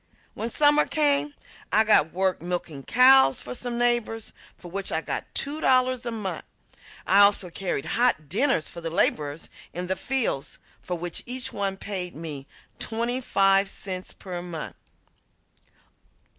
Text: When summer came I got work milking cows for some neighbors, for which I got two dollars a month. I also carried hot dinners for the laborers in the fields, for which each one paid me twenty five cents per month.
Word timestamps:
When 0.33 0.49
summer 0.49 0.87
came 0.87 1.35
I 1.71 1.83
got 1.83 2.11
work 2.11 2.41
milking 2.41 2.81
cows 2.81 3.39
for 3.39 3.53
some 3.53 3.77
neighbors, 3.77 4.33
for 4.57 4.71
which 4.71 4.91
I 4.91 4.99
got 5.01 5.25
two 5.35 5.61
dollars 5.61 6.07
a 6.07 6.11
month. 6.11 6.43
I 7.05 7.19
also 7.19 7.51
carried 7.51 7.85
hot 7.85 8.27
dinners 8.27 8.67
for 8.67 8.81
the 8.81 8.89
laborers 8.89 9.47
in 9.75 9.85
the 9.85 9.95
fields, 9.95 10.57
for 10.81 10.97
which 10.97 11.21
each 11.27 11.53
one 11.53 11.77
paid 11.77 12.15
me 12.15 12.47
twenty 12.79 13.21
five 13.21 13.69
cents 13.69 14.11
per 14.11 14.41
month. 14.41 14.75